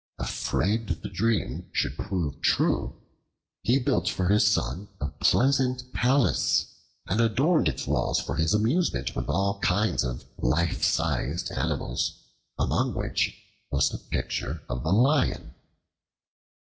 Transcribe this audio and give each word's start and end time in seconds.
Afraid 0.17 0.87
the 1.03 1.09
dream 1.09 1.69
should 1.71 1.95
prove 1.95 2.41
true, 2.41 2.95
he 3.61 3.77
built 3.77 4.09
for 4.09 4.29
his 4.29 4.47
son 4.47 4.87
a 4.99 5.09
pleasant 5.09 5.93
palace 5.93 6.65
and 7.05 7.21
adorned 7.21 7.67
its 7.69 7.85
walls 7.85 8.19
for 8.19 8.35
his 8.37 8.55
amusement 8.55 9.15
with 9.15 9.29
all 9.29 9.59
kinds 9.59 10.03
of 10.03 10.25
life 10.39 10.83
sized 10.83 11.51
animals, 11.51 12.15
among 12.57 12.95
which 12.95 13.31
was 13.69 13.89
the 13.89 13.99
picture 13.99 14.63
of 14.67 14.83
a 14.83 14.89
lion. 14.89 15.53